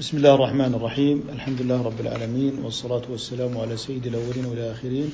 [0.00, 1.22] بسم الله الرحمن الرحيم.
[1.32, 5.12] الحمد لله رب العالمين والصلاة والسلام على سيد الأولين والآخرين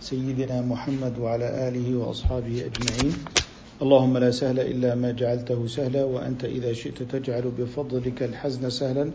[0.00, 3.14] سيدنا محمد وعلى آله وأصحابه أجمعين.
[3.82, 9.10] اللهم لا سهل إلا ما جعلته سهلا وأنت إذا شئت تجعل بفضلك الحزن سهلا.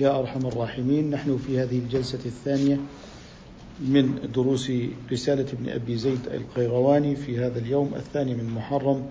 [0.00, 1.10] يا أرحم الراحمين.
[1.10, 2.80] نحن في هذه الجلسة الثانية
[3.80, 4.72] من دروس
[5.12, 9.06] رسالة ابن أبي زيد القيرواني في هذا اليوم الثاني من محرم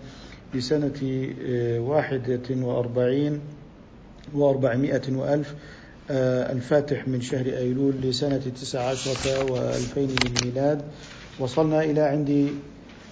[0.53, 1.01] لسنة
[1.41, 3.41] آه، واحدة وأربعين
[4.33, 5.55] وأربعمائة وألف
[6.11, 10.81] آه، الفاتح من شهر أيلول لسنة تسع عشرة وألفين للميلاد.
[11.39, 12.49] وصلنا إلى عند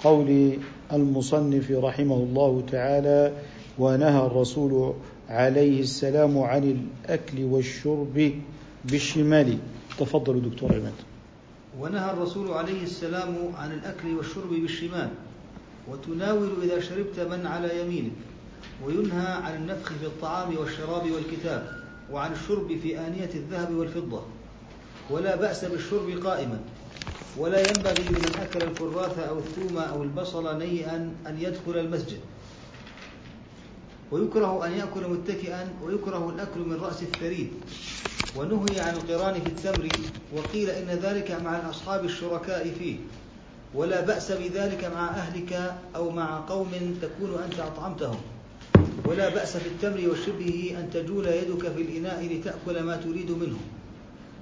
[0.03, 0.57] قول
[0.93, 3.33] المصنف رحمه الله تعالى
[3.79, 4.93] ونهى الرسول
[5.29, 6.63] عليه السلام عن
[7.07, 8.31] الأكل والشرب
[8.85, 9.57] بالشمال.
[9.99, 10.93] تفضلوا دكتور عماد.
[11.79, 15.09] ونهى الرسول عليه السلام عن الأكل والشرب بالشمال
[15.91, 18.11] وتناول إذا شربت من على يمينك.
[18.85, 24.23] وينهى عن النفخ في الطعام والشراب والكتاب وعن الشرب في آنية الذهب والفضة.
[25.09, 26.59] ولا بأس بالشرب قائما.
[27.37, 30.95] ولا ينبغي لمن أكل الكراث أو الثوم أو البصل نيئا
[31.27, 32.19] أن يدخل المسجد.
[34.11, 37.51] ويكره أن يأكل متكئا ويكره الأكل من رأس الثريد
[38.37, 39.89] ونهي عن القران في التمر
[40.35, 42.97] وقيل إن ذلك مع الأصحاب الشركاء فيه.
[43.75, 48.17] ولا بأس بذلك مع أهلك أو مع قوم تكون أنت أطعمتهم.
[49.05, 53.57] ولا بأس في التمر وشبهه أن تجول يدك في الإناء لتأكل ما تريد منه.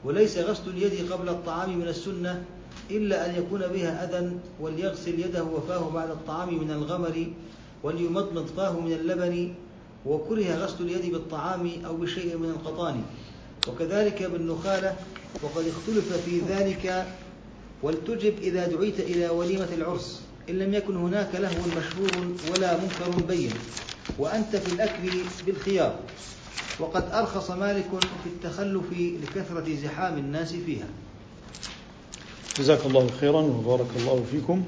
[0.05, 2.43] وليس غسل اليد قبل الطعام من السنة
[2.91, 7.27] إلا أن يكون بها أذى وليغسل يده وفاه بعد الطعام من الغمر
[7.83, 9.53] وليمضمض فاه من اللبن
[10.05, 13.03] وكره غسل اليد بالطعام أو بشيء من القطان.
[13.67, 14.95] وكذلك بالنخالة
[15.43, 17.05] وقد اختلف في ذلك
[17.83, 20.21] ولتجب إذا دعيت إلى وليمة العرس.
[20.49, 23.51] إن لم يكن هناك لهو مشهور ولا منكر بين
[24.19, 25.09] وأنت في الأكل
[25.45, 25.95] بالخيار.
[26.79, 27.89] وقد أرخص مالك
[28.23, 28.83] في التخلف
[29.23, 30.87] لكثرة زحام الناس فيها.
[32.59, 34.63] جزاك الله خيرا وبارك الله فيكم.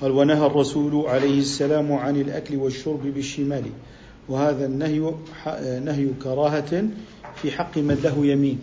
[0.00, 3.64] قال ونهى الرسول عليه السلام عن الأكل والشرب بالشمال
[4.28, 5.14] وهذا النهي
[5.84, 6.84] نهي كراهة
[7.42, 8.62] في حق من له يمين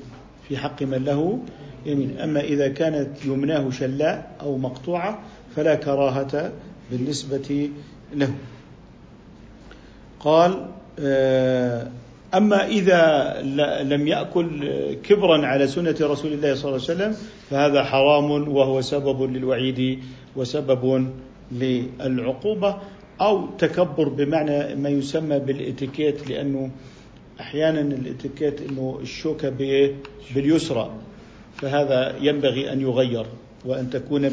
[0.50, 1.40] في حق من له
[1.86, 2.18] يمين.
[2.18, 5.20] أما إذا كانت يمناه شلاء أو مقطوعة
[5.56, 6.52] فلا كراهة
[6.92, 7.70] بالنسبة
[8.16, 8.34] له.
[10.20, 10.66] قال
[11.00, 11.88] آه،
[12.34, 13.36] أما إذا
[13.84, 14.70] لم يأكل
[15.04, 17.16] كبرا على سنة رسول الله صلى الله عليه وسلم
[17.50, 20.00] فهذا حرام وهو سبب للوعيد
[20.36, 21.12] وسبب
[21.52, 22.78] للعقوبة
[23.22, 26.72] أو تكبر بمعنى ما يسمى بالإتيكيت لأنه
[27.40, 29.54] أحيانا الإتيكيت أنه الشوكة
[30.36, 30.92] باليسرى
[31.56, 33.26] فهذا ينبغي أن يغير
[33.66, 34.30] وأن تكون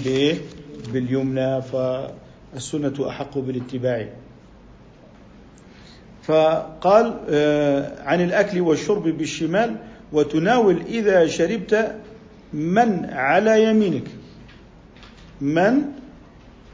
[0.93, 4.09] باليمنى فالسنة أحق بالاتباع.
[6.23, 9.77] فقال آه، عن الأكل والشرب بالشمال
[10.13, 11.95] وتناول إذا شربت
[12.53, 14.05] من على يمينك.
[15.41, 15.83] من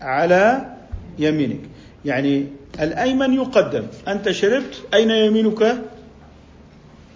[0.00, 0.74] على
[1.18, 1.60] يمينك.
[2.04, 2.46] يعني
[2.80, 3.86] الأيمن يقدم.
[4.08, 5.76] أنت شربت أين يمينك؟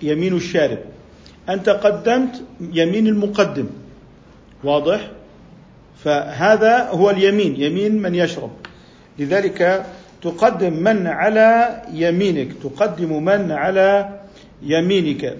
[0.02, 0.78] يمين الشارب.
[1.48, 3.66] أنت قدمت يمين المقدم.
[4.64, 5.10] واضح؟
[6.04, 8.50] فهذا هو اليمين يمين من يشرب.
[9.18, 9.86] لذلك
[10.22, 14.20] تقدم من على يمينك تقدم من على
[14.62, 15.36] يمينك.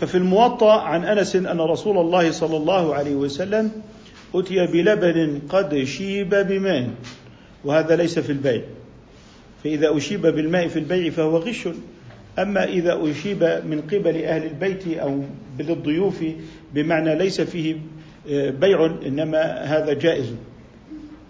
[0.00, 3.70] ففي الموطأ عن أنس أن رسول الله صلى الله عليه وسلم
[4.34, 6.90] أتي بلبن قد شيب بماء
[7.64, 8.62] وهذا ليس في البيع.
[9.64, 11.68] فإذا أشيب بالماء في البيع فهو غش.
[12.38, 15.22] أما إذا أشيب من قبل أهل البيت أو
[15.58, 16.24] للضيوف
[16.74, 17.76] بمعنى ليس فيه
[18.28, 20.34] بيع إنما هذا جائز.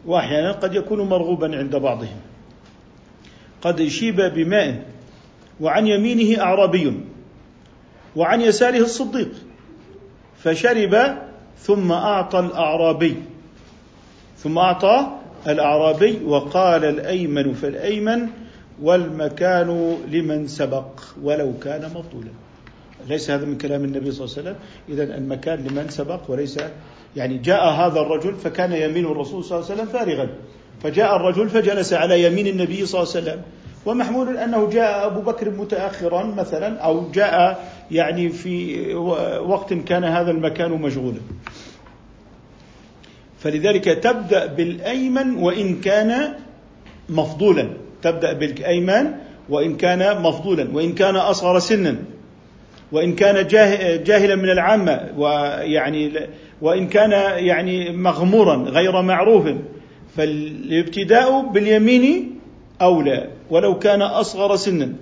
[0.06, 2.20] وأحيانا قد يكون مرغوبا عند بعضهم.
[3.62, 4.82] قد شيب بماء
[5.60, 7.00] وعن يمينه أعرابي
[8.16, 9.30] وعن يساره الصديق
[10.38, 11.16] فشرب
[11.58, 13.14] ثم أعطى الأعرابي.
[14.38, 15.06] ثم أعطى
[15.48, 18.28] الأعرابي وقال الأيمن فالأيمن
[18.82, 22.43] والمكان لمن سبق ولو كان مطولا
[23.08, 24.56] ليس هذا من كلام النبي صلى الله عليه وسلم.
[24.88, 26.58] إذا المكان لمن سبق وليس
[27.16, 30.28] يعني جاء هذا الرجل فكان يمين الرسول صلى الله عليه وسلم فارغا.
[30.82, 33.42] فجاء الرجل فجلس على يمين النبي صلى الله عليه وسلم.
[33.86, 38.94] ومحمول أنه جاء أبو بكر متاخرا مثلا أو جاء يعني في
[39.36, 41.20] وقت كان هذا المكان مشغولا.
[43.38, 46.32] فلذلك تبدأ بالأيمن وإن كان
[47.08, 47.68] مفضولا،
[48.02, 49.10] تبدأ بالأيمن
[49.48, 51.96] وإن كان مفضولا، وإن كان أصغر سنا،
[52.94, 53.46] وإن كان
[54.04, 56.12] جاهلا من العامة ويعني
[56.62, 57.10] وإن كان
[57.44, 59.48] يعني مغمورا غير معروف
[60.16, 62.38] فالابتداء باليمين
[62.82, 64.92] أولى ولو كان أصغر سنا.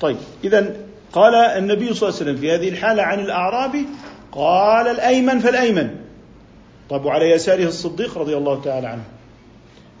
[0.00, 0.76] طيب اذا
[1.12, 3.86] قال النبي صلى الله عليه وسلم في هذه الحالة عن الأعرابي
[4.32, 5.90] قال الأيمن فالأيمن.
[6.90, 9.04] طب وعلى يساره الصديق رضي الله تعالى عنه.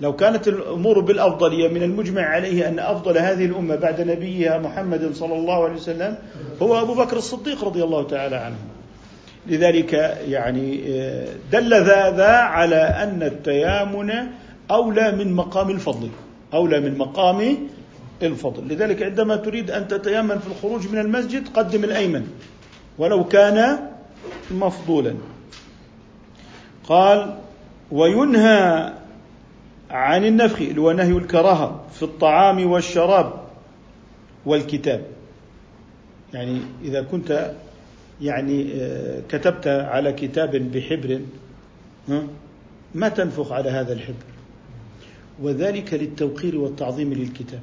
[0.00, 5.34] لو كانت الأمور بالأفضلية من المجمع عليه أن أفضل هذه الأمة بعد نبيها محمد صلى
[5.34, 6.18] الله عليه وسلم
[6.62, 8.56] هو أبو بكر الصديق رضي الله تعالى عنه.
[9.46, 9.92] لذلك
[10.28, 14.12] يعني آه، دل هذا على أن التيامن
[14.70, 16.08] أولى من مقام الفضل،
[16.54, 17.56] أولى من مقام
[18.22, 22.26] الفضل، لذلك عندما تريد أن تتيمن في الخروج من المسجد قدم الأيمن
[22.98, 23.78] ولو كان
[24.50, 25.14] مفضولا.
[26.88, 27.34] قال
[27.92, 28.92] وينهى
[29.90, 33.32] عن النفخ اللي هو نهي الكراهة في الطعام والشراب
[34.46, 35.06] والكتاب.
[36.34, 37.54] يعني إذا كنت
[38.20, 41.20] يعني آه، كتبت على كتاب بحبر
[42.94, 44.26] ما تنفخ على هذا الحبر؟
[45.42, 47.60] وذلك للتوقير والتعظيم للكتاب.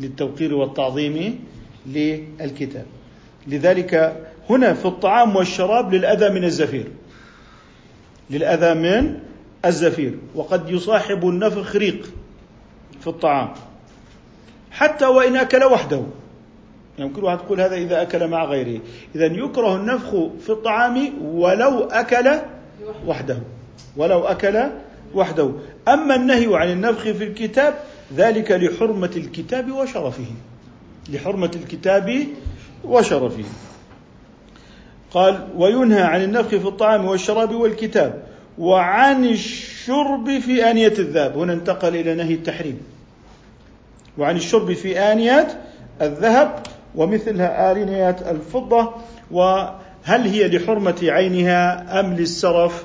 [0.00, 1.44] للتوقير والتعظيم
[1.86, 2.86] للكتاب.
[3.46, 6.86] لذلك هنا في الطعام والشراب للأذى من الزفير.
[8.30, 9.29] للأذى من
[9.64, 12.10] الزفير وقد يصاحب النفخ ريق
[13.00, 13.48] في الطعام.
[14.70, 16.02] حتى وإن أكل وحده.
[16.98, 18.80] يمكن يعني واحد تقول هذا إذا أكل مع غيره.
[19.14, 20.10] إذا يكره النفخ
[20.40, 22.30] في الطعام ولو أكل
[23.06, 23.38] وحده.
[23.96, 24.62] ولو أكل
[25.14, 25.50] وحده.
[25.88, 27.74] أما النهي عن النفخ في الكتاب
[28.16, 30.26] ذلك لحرمة الكتاب وشرفه.
[31.08, 32.26] لحرمة الكتاب
[32.84, 33.44] وشرفه.
[35.10, 38.29] قال وينهى عن النفخ في الطعام والشراب والكتاب.
[38.60, 41.38] وعن الشرب في آنية الذهب.
[41.38, 42.80] هنا انتقل إلى نهي التحريم.
[44.18, 45.60] وعن الشرب في آنية
[46.02, 46.62] الذهب
[46.94, 48.92] ومثلها آنية الفضة
[49.30, 52.84] وهل هي لحرمة عينها أم للسرف؟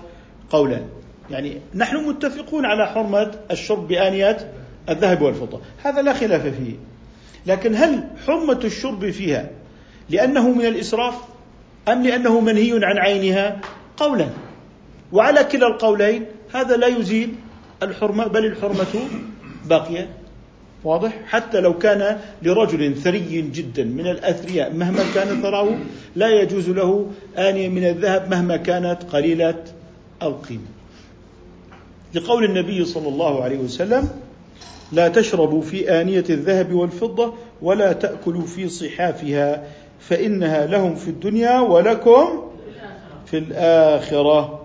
[0.50, 0.86] قولان
[1.32, 4.52] يعني نحن متفقون على حرمة الشرب بآنية
[4.90, 5.62] الذهب والفضة.
[5.84, 6.76] هذا لا خلاف فيه.
[7.46, 9.50] لكن هل حرمة الشرب فيها
[10.10, 11.16] لأنه من الإسراف
[11.88, 13.60] أم لأنه منهي عن عينها؟
[13.98, 14.30] قولا.
[15.16, 17.36] وعلى كلا القولين هذا لا يزيل
[17.84, 18.96] الحرمة بل الحرمة
[19.66, 20.10] باقية.
[20.84, 25.78] واضح؟ حتى لو كان لرجل ثري جدا من الأثرياء مهما كان ثراه
[26.16, 29.64] لا يجوز له آنية من الذهب مهما كانت قليلة
[30.24, 30.68] القيمة.
[32.14, 34.10] لقول النبي صلى الله عليه وسلم
[34.92, 39.64] لا تشربوا في آنية الذهب والفضة ولا تأكلوا في صحافها
[40.00, 42.52] فإنها لهم في الدنيا ولكم
[43.26, 44.65] في الآخرة.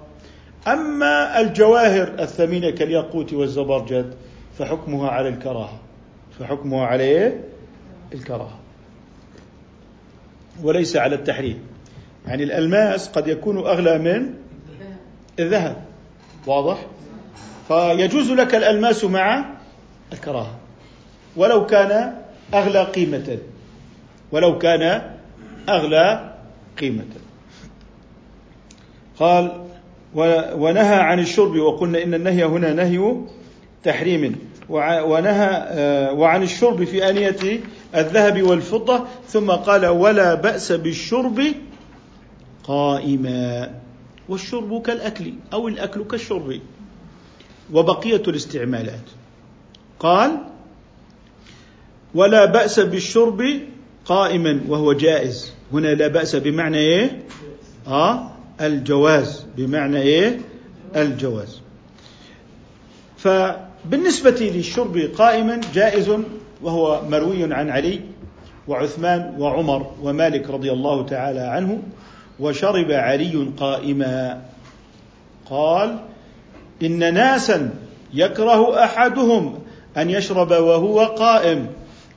[0.67, 4.15] أما الجواهر الثمينة كالياقوت والزبرجد
[4.59, 5.81] فحكمها على الكراهة.
[6.39, 7.45] فحكمها على إيه؟
[8.13, 8.59] الكراهة.
[10.63, 11.63] وليس على التحريم.
[12.27, 14.35] يعني الألماس قد يكون أغلى من
[15.39, 15.77] الذهب.
[16.47, 16.87] واضح؟
[17.69, 19.45] فيجوز لك الألماس مع
[20.13, 20.59] الكراهة.
[21.37, 22.15] ولو كان
[22.55, 23.39] أغلى قيمة.
[24.33, 25.13] ولو كان
[25.69, 26.35] أغلى
[26.79, 27.07] قيمة.
[29.19, 29.70] قال
[30.15, 33.17] ونهى عن الشرب وقلنا إن النهي هنا نهي
[33.85, 34.37] تحريم.
[34.71, 37.61] ونهى آه، وعن الشرب في آنية
[37.95, 41.41] الذهب والفضة ثم قال ولا بأس بالشرب
[42.65, 43.71] قائما.
[44.29, 46.61] والشرب كالأكل أو الأكل كالشرب.
[47.73, 49.07] وبقية الاستعمالات.
[49.99, 50.39] قال
[52.15, 53.43] ولا بأس بالشرب
[54.05, 55.53] قائما وهو جائز.
[55.73, 57.23] هنا لا بأس بمعنى إيه؟
[57.87, 60.41] آه؟ الجواز بمعنى إيه؟
[60.97, 61.61] الجواز.
[63.19, 66.11] فبالنسبة للشرب قائما جائز
[66.63, 68.01] وهو مروي عن علي
[68.69, 71.83] وعثمان وعمر ومالك رضي الله تعالى عنه
[72.41, 74.43] وشرب علي قائما.
[75.51, 75.99] قال
[76.83, 77.71] إن ناسا
[78.15, 79.59] يكره أحدهم
[79.97, 81.67] أن يشرب وهو قائم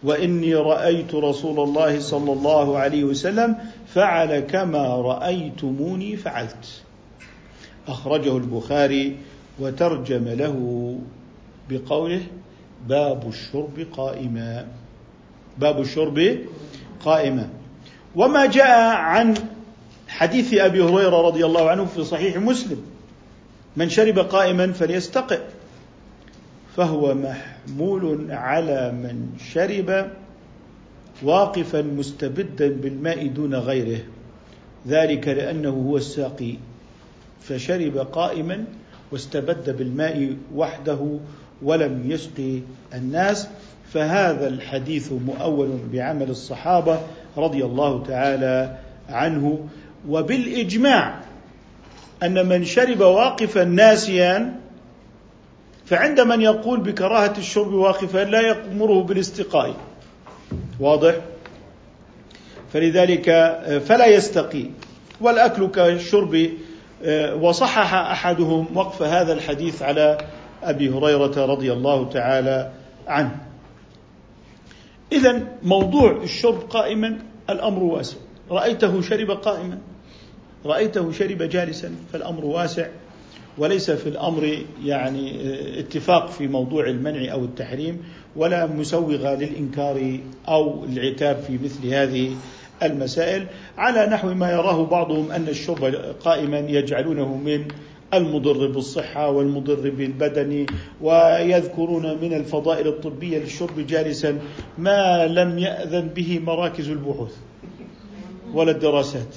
[0.04, 3.56] وإني رأيت رسول الله صلى الله عليه وسلم
[3.94, 6.82] فعل كما رأيتموني فعلت.
[7.88, 9.18] أخرجه البخاري
[9.60, 10.98] وترجم له
[11.70, 12.22] بقوله
[12.88, 14.68] باب الشرب قائما.
[15.58, 16.38] باب الشرب
[17.06, 17.50] قائما.
[18.16, 19.34] وما جاء عن
[20.08, 22.84] حديث أبي هريرة رضي الله عنه في صحيح مسلم.
[23.78, 25.42] من شرب قائما فليستقئ
[26.76, 30.12] فهو محمول على من شرب
[31.22, 34.00] واقفا مستبدا بالماء دون غيره
[34.88, 36.56] ذلك لأنه هو الساقي.
[37.42, 38.64] فشرب قائما
[39.12, 41.20] واستبد بالماء وحده
[41.62, 42.60] ولم يسقي
[42.94, 43.48] الناس.
[43.94, 47.00] فهذا الحديث مؤول بعمل الصحابة
[47.38, 48.78] رضي الله تعالى
[49.10, 49.68] عنه.
[50.10, 51.20] وبالإجماع
[52.24, 54.60] أن من شرب واقفا ناسيا
[55.86, 59.76] فعند من يقول بكراهة الشرب واقفا لا يأمره بالاستقاء.
[60.80, 61.16] واضح؟
[62.74, 63.26] فلذلك
[63.86, 64.66] فلا يستقي.
[65.22, 66.50] والأكل كالشرب
[67.42, 70.18] وصحح أحدهم وقف هذا الحديث على
[70.64, 72.72] أبي هريرة رضي الله تعالى
[73.08, 73.36] عنه.
[75.12, 78.18] إذا موضوع الشرب قائما الأمر واسع.
[78.52, 79.78] رأيته شرب قائما.
[80.66, 82.88] رأيته شرب جالسا فالأمر واسع.
[83.58, 85.34] وليس في الأمر يعني
[85.80, 88.02] اتفاق في موضوع المنع أو التحريم
[88.36, 92.36] ولا مسوغة للإنكار أو العتاب في مثل هذه
[92.84, 93.46] المسائل.
[93.78, 95.96] على نحو ما يراه بعضهم أن الشرب
[96.26, 97.66] قائما يجعلونه من
[98.14, 100.66] المضر بالصحة والمضر بالبدن
[101.02, 104.40] ويذكرون من الفضائل الطبية للشرب جالسا
[104.78, 107.36] ما لم يأذن به مراكز البحوث
[108.54, 109.36] ولا الدراسات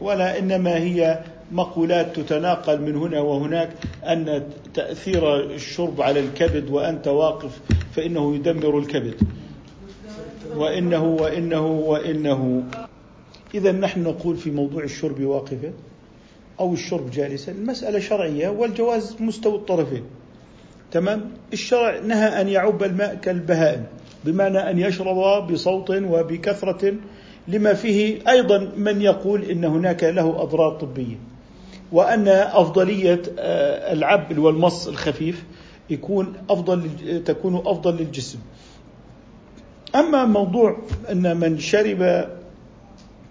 [0.00, 1.20] ولا إنما هي
[1.52, 3.70] مقولات تتناقل من هنا وهناك
[4.04, 4.42] أن
[4.74, 7.60] تأثير الشرب على الكبد وأنت واقف
[7.92, 9.14] فإنه يدمر الكبد.
[10.56, 12.64] وإنه وإنه وإنه.
[13.54, 15.72] إذا نحن نقول في موضوع الشرب واقفا
[16.60, 20.02] أو الشرب جالسا المسألة شرعية والجواز مستوى الطرفين.
[20.92, 23.84] تمام؟ الشرع نهى أن يعب الماء كالبهائم
[24.24, 26.94] بمعنى أن يشرب بصوت وبكثرة
[27.48, 31.29] لما فيه أيضا من يقول إن هناك له أضرار طبية.
[31.92, 35.44] وأن أفضلية آه، العب والمص الخفيف
[35.90, 36.90] يكون أفضل
[37.24, 38.38] تكون أفضل للجسم.
[39.94, 40.78] أما موضوع
[41.10, 42.28] أن من شرب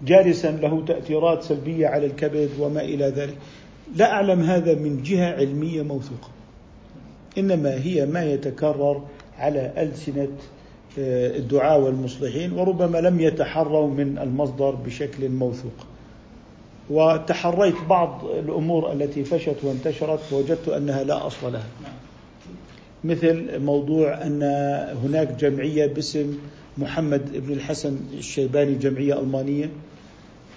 [0.04, 3.36] جالسا له تأثيرات سلبية على الكبد وما إلى ذلك
[3.96, 6.28] لا أعلم هذا من جهة علمية موثوقة.
[7.38, 9.02] إنما هي ما يتكرر
[9.38, 10.28] على ألسنة
[10.98, 15.86] آه، الدعاء والمصلحين وربما لم يتحروا من المصدر بشكل موثوق.
[16.90, 21.66] وتحريت بعض الأمور التي فشت وانتشرت فوجدت أنها لا أصل لها.
[23.04, 24.42] مثل موضوع أن
[25.04, 26.38] هناك جمعية باسم
[26.78, 29.70] محمد بن الحسن الشيباني جمعية ألمانية.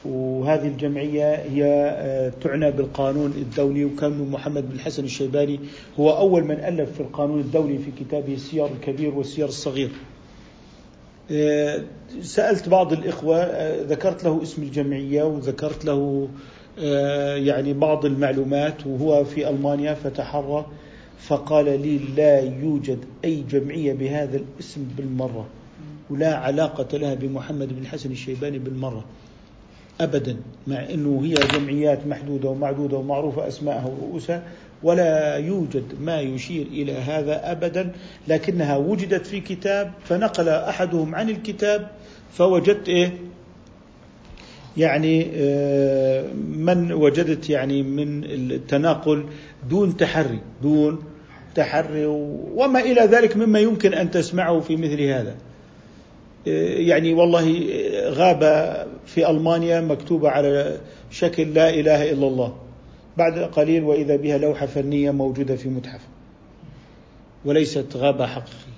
[0.05, 1.63] وهذه الجمعية هي
[1.97, 5.59] آه، تعنى بالقانون الدولي وكان محمد بن الحسن الشيباني
[5.99, 9.89] هو أول من ألف في القانون الدولي في كتابه السير الكبير والسير الصغير.
[12.21, 16.27] سألت بعض الإخوة آه، ذكرت له اسم الجمعية وذكرت له
[17.37, 20.65] يعني بعض المعلومات وهو في ألمانيا فتحرى
[21.17, 25.45] فقال لي لا يوجد أي جمعية بهذا الاسم بالمرة
[26.09, 29.05] ولا علاقة لها بمحمد بن الحسن الشيباني بالمرة
[30.01, 30.35] ابدا
[30.67, 34.43] مع إنه هي جمعيات محدودة ومعدودة ومعروفة أسماءها ورؤوسها.
[34.83, 37.91] ولا يوجد ما يشير إلى هذا ابدا.
[38.27, 41.87] لكنها وجدت في كتاب فنقل أحدهم عن الكتاب
[42.33, 43.11] فوجدت إيه؟
[44.77, 49.25] يعني آه، من وجدت يعني من التناقل
[49.69, 51.03] دون تحري دون
[51.55, 52.05] تحري
[52.55, 55.35] وما إلى ذلك مما يمكن أن تسمعه في مثل هذا.
[56.45, 57.63] يعني والله
[58.09, 58.41] غاب
[59.05, 60.77] في ألمانيا مكتوبة على
[61.11, 62.62] شكل لا إله إلا الله.
[63.17, 66.01] بعد قليل وإذا بها لوحة فنية موجودة في متحف.
[67.45, 68.73] وليست غابة حقيقية.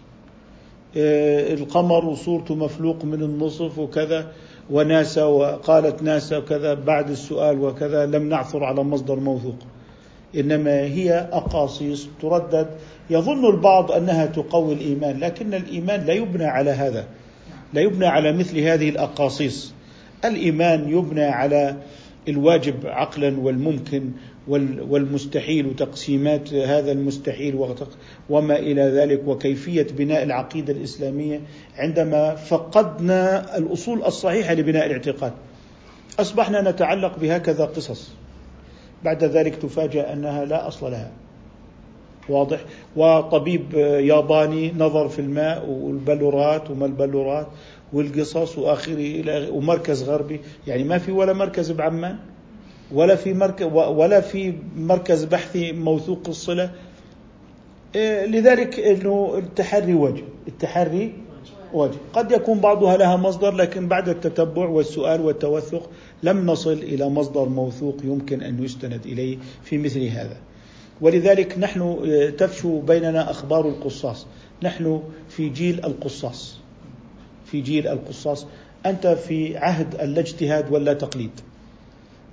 [0.97, 4.31] آه، القمر وصورته مفلوق من النصف وكذا
[4.69, 9.57] وناسا وقالت ناسا وكذا بعد السؤال وكذا لم نعثر على مصدر موثوق.
[10.35, 12.67] إنما هي أقاصيص تردد.
[13.09, 17.05] يظن البعض أنها تقوي الإيمان لكن الإيمان لا يبنى على هذا.
[17.73, 19.73] لا يبنى على مثل هذه الأقاصيص.
[20.25, 21.75] الإيمان يبنى على
[22.27, 24.11] الواجب عقلا والممكن
[24.89, 27.75] والمستحيل وتقسيمات هذا المستحيل
[28.29, 31.41] وما إلى ذلك وكيفية بناء العقيدة الإسلامية
[31.77, 35.33] عندما فقدنا الأصول الصحيحة لبناء الاعتقاد.
[36.19, 38.11] أصبحنا نتعلق بهكذا قصص.
[39.03, 41.11] بعد ذلك تفاجأ أنها لا أصل لها.
[42.29, 42.59] واضح.
[42.95, 47.47] وطبيب ياباني نظر في الماء والبلورات وما البلورات.
[47.93, 52.17] والقصص وآخره إلى ومركز غربي يعني ما في ولا مركز بعمان
[52.91, 56.71] ولا في مركز ولا في مركز بحثي موثوق الصلة.
[57.95, 61.13] إيه، لذلك إنه التحري وجه التحري
[61.73, 61.97] وجه.
[62.13, 65.89] قد يكون بعضها لها مصدر لكن بعد التتبع والسؤال والتوثق
[66.23, 70.37] لم نصل إلى مصدر موثوق يمكن أن يستند إليه في مثل هذا.
[71.01, 74.27] ولذلك نحن آه، تفشو بيننا أخبار القصاص.
[74.63, 76.64] نحن في جيل القصاص.
[77.55, 78.47] في جيل القصاص
[78.85, 81.31] أنت في عهد اللا اجتهاد ولا تقليد.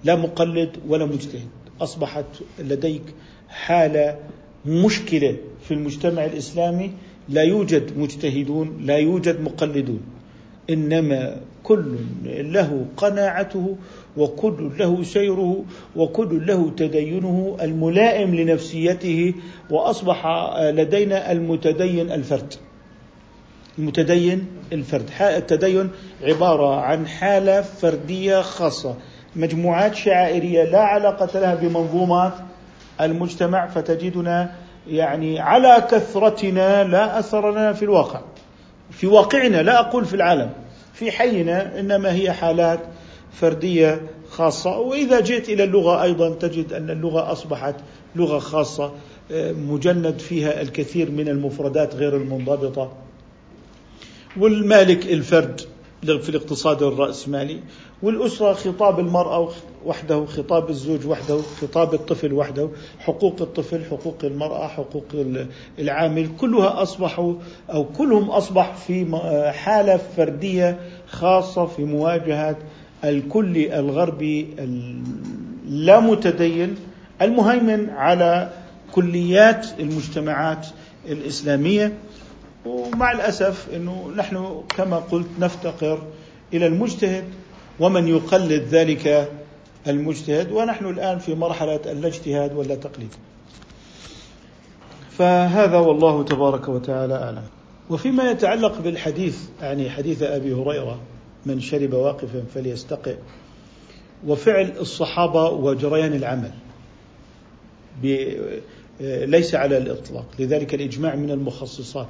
[0.05, 1.49] لا مقلد ولا مجتهد.
[1.81, 2.25] أصبحت
[2.59, 3.02] لديك
[3.49, 4.17] حالة
[4.67, 5.37] مشكلة
[5.69, 6.91] في المجتمع الإسلامي
[7.29, 10.00] لا يوجد مجتهدون لا يوجد مقلدون.
[10.71, 13.76] إنما كل له قناعته
[14.17, 15.64] وكل له سيره
[15.97, 19.35] وكل له تدينه الملائم لنفسيته
[19.71, 20.26] وأصبح
[20.59, 22.55] لدينا المتدين الفرد.
[23.79, 25.11] المتدين الفرد.
[25.21, 25.91] التدين
[26.23, 28.97] عبارة عن حالة فردية خاصة.
[29.37, 32.33] مجموعات شعائرية لا علاقة لها بمنظومات
[33.00, 34.55] المجتمع فتجدنا
[34.88, 38.21] يعني على كثرتنا لا أثر لنا في الواقع.
[38.91, 40.50] في واقعنا لا أقول في العالم.
[40.93, 42.81] في حينا إنما هي حالات
[43.33, 44.00] فردية
[44.31, 44.79] خاصة.
[44.79, 47.75] وإذا جئت إلى اللغة أيضا تجد أن اللغة أصبحت
[48.17, 48.93] لغة خاصة
[49.71, 52.93] مجند فيها الكثير من المفردات غير المنضبطة.
[54.37, 55.61] والمالك الفرد
[56.03, 57.59] في الاقتصاد الرأسمالي
[58.03, 59.49] والأسرة خطاب المرأة
[59.87, 65.05] وحده خطاب الزوج وحده خطاب الطفل وحده حقوق الطفل حقوق المرأة حقوق
[65.79, 67.35] العامل كلها أصبحوا
[67.73, 69.07] أو كلهم أصبح في
[69.55, 72.57] حالة فردية خاصة في مواجهة
[73.05, 76.75] الكل الغربي اللا متدين
[77.23, 78.51] المهيمن على
[78.93, 80.67] كليات المجتمعات
[81.09, 81.93] الإسلامية.
[82.66, 86.02] ومع الأسف أنه نحن كما قلت نفتقر
[86.54, 87.25] إلى المجتهد
[87.81, 89.33] ومن يقلد ذلك
[89.87, 93.14] المجتهد ونحن الآن في مرحلة اللا اجتهاد ولا تقليد
[95.11, 97.42] فهذا والله تبارك وتعالى أعلم.
[97.90, 101.00] وفيما يتعلق بالحديث يعني حديث أبي هريرة
[101.47, 103.16] من شرب واقفا فليستقئ
[104.26, 106.50] وفعل الصحابة وجريان العمل
[109.31, 112.09] ليس على الإطلاق لذلك الإجماع من المخصصات.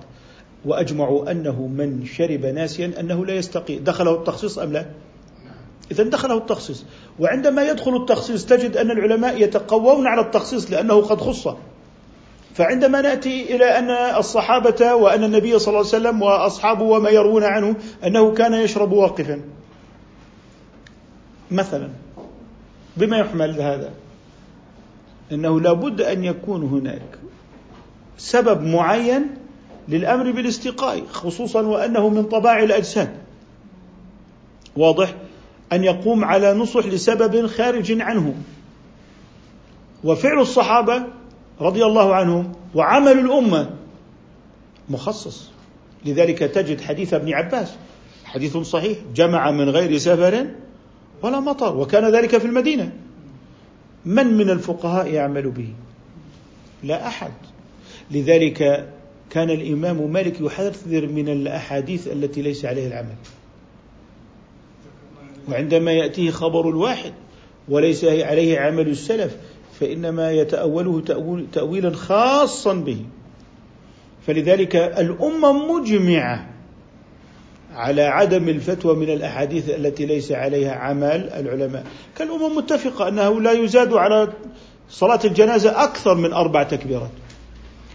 [0.65, 3.79] وأجمعوا أنه من شرب ناسيا أنه لا يستقي.
[3.79, 4.87] دخله التخصيص أم لا؟
[5.91, 6.85] إذا دخله التخصيص.
[7.21, 11.49] وعندما يدخل التخصيص تجد أن العلماء يتقوون على التخصيص لأنه قد خص.
[12.55, 17.77] فعندما نأتي إلى أن الصحابة وأن النبي صلى الله عليه وسلم وأصحابه وما يروون عنه
[18.07, 19.41] أنه كان يشرب واقفا.
[21.51, 21.89] مثلا
[22.97, 23.91] بما يحمل هذا
[25.33, 27.19] أنه لابد أن يكون هناك
[28.19, 29.42] سبب معين
[29.89, 33.17] للأمر بالاستقاء خصوصا وأنه من طباع الأجساد.
[34.77, 35.15] واضح؟
[35.73, 38.35] أن يقوم على نصح لسبب خارج عنه.
[40.05, 41.03] وفعل الصحابة
[41.61, 43.71] رضي الله عنهم وعمل الأمة
[44.89, 45.51] مخصص.
[46.05, 47.75] لذلك تجد حديث ابن عباس
[48.25, 50.47] حديث صحيح جمع من غير سفر
[51.23, 52.93] ولا مطر وكان ذلك في المدينة.
[54.05, 55.69] من من الفقهاء يعمل به؟
[56.83, 57.33] لا أحد.
[58.11, 58.89] لذلك
[59.33, 63.15] كان الإمام مالك يحذر من الأحاديث التي ليس عليها العمل.
[65.49, 67.13] وعندما يأتيه خبر الواحد
[67.69, 69.37] وليس عليه عمل السلف
[69.81, 72.99] فإنما يتأوله تأويل تأويلا خاصا به.
[74.27, 76.49] فلذلك الأمة مجمعة
[77.75, 81.85] على عدم الفتوى من الأحاديث التي ليس عليها عمل العلماء.
[82.19, 84.33] كالأمة متفقة أنه لا يزاد على
[84.91, 87.11] صلاة الجنازة أكثر من أربع تكبيرات.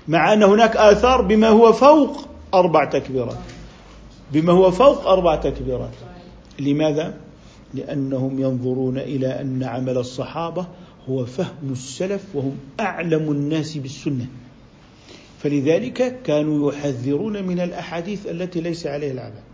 [0.08, 3.38] مع أن هناك آثار بما هو فوق أربع تكبيرات.
[4.34, 5.94] بما هو فوق أربع تكبيرات.
[6.60, 7.14] لماذا؟
[7.74, 10.68] لأنهم ينظرون إلى أن عمل الصحابة
[11.10, 14.28] هو فهم السلف وهم أعلم الناس بالسنة.
[15.40, 19.48] فلذلك كانوا يحذرون من الأحاديث التي ليس عليها العمل.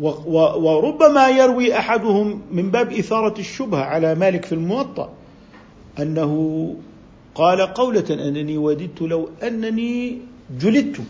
[0.00, 5.12] وربما يروي أحدهم من باب إثارة الشبهة على مالك في الموطأ
[5.98, 6.74] أنه
[7.34, 10.18] قال قولة أنني وددت لو أنني
[10.60, 11.00] جلدت.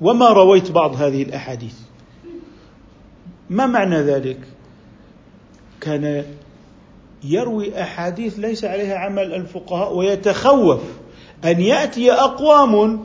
[0.00, 1.74] وما رويت بعض هذه الأحاديث.
[3.50, 4.38] ما معنى ذلك؟
[5.80, 6.24] كان
[7.24, 10.80] يروي أحاديث ليس عليها عمل الفقهاء ويتخوف
[11.44, 13.02] أن يأتي أقوام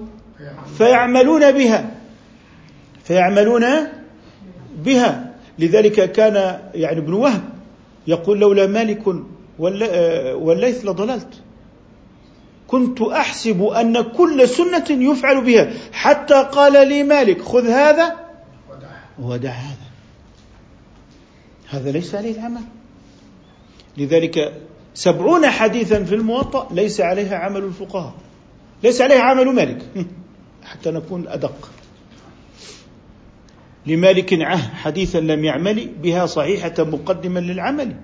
[0.78, 1.92] فيعملون بها.
[3.04, 3.66] فيعملون
[4.78, 5.34] بها.
[5.60, 7.44] لذلك كان يعني ابن وهب
[8.08, 9.04] يقول لولا مالك
[9.60, 11.42] والليث لضللت.
[12.68, 15.74] كنت أحسب أن كل سنة يفعل بها.
[15.92, 18.16] حتى قال لي مالك خذ هذا.
[19.20, 19.88] ودع هذا.
[21.70, 22.62] هذا ليس عليه العمل
[23.98, 24.54] لذلك
[24.94, 28.14] سبعون حديثا في الموطأ ليس عليها عمل الفقهاء.
[28.84, 29.86] ليس عليها عمل مالك.
[30.70, 31.72] حتى نكون أدق.
[33.86, 37.96] لمالك عه حديثا لم يعمل بها صحيحة مقدما للعمل.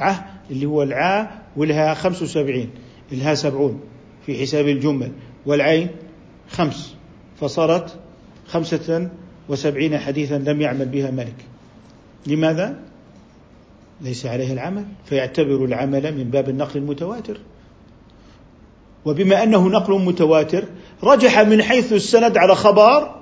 [0.00, 1.42] عه اللي هو العاء
[1.94, 2.70] خمس وسبعين
[3.12, 3.80] الها سبعون
[4.26, 5.12] في حساب الجمل
[5.46, 5.88] والعين
[6.48, 6.94] خمس
[7.40, 7.98] فصارت
[8.46, 9.10] خمسة
[9.48, 11.44] وسبعين حديثا لم يعمل بها مالك
[12.26, 12.78] لماذا؟
[14.00, 17.40] ليس عليه العمل فيعتبر العمل من باب النقل المتواتر.
[19.04, 20.64] وبما أنه نقل متواتر
[21.02, 23.14] رجح من حيث السند على خبر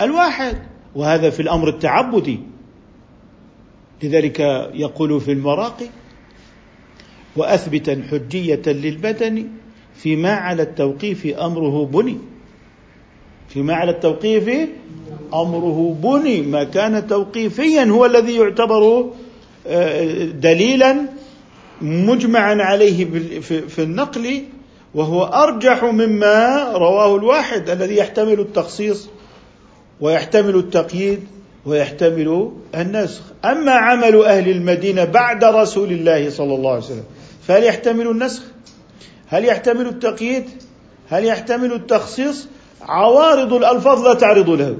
[0.00, 0.56] الواحد.
[0.94, 2.40] وهذا في الأمر التعبدي.
[4.02, 4.40] لذلك
[4.74, 5.86] يقول في المراقي
[7.36, 9.46] وأثبتا حجية للبدن
[9.94, 12.18] فيما على التوقيف أمره بني.
[13.48, 14.48] فيما على التوقيف
[15.34, 16.40] أمره بني.
[16.42, 19.10] ما كان توقيفيا هو الذي يعتبر
[19.66, 20.96] آه، دليلا
[21.82, 23.04] مجمعا عليه
[23.68, 24.42] في النقل
[24.94, 29.08] وهو أرجح مما رواه الواحد الذي يحتمل التخصيص
[30.00, 31.20] ويحتمل التقييد
[31.66, 33.22] ويحتمل النسخ.
[33.44, 37.04] أما عمل أهل المدينة بعد رسول الله صلى الله عليه وسلم
[37.46, 38.42] فهل يحتمل النسخ؟
[39.26, 40.44] هل يحتمل التقييد؟
[41.08, 42.48] هل يحتمل التخصيص؟
[42.82, 44.76] عوارض الألفاظ لا تعرض له.